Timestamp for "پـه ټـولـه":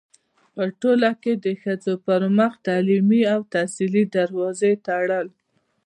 0.53-1.11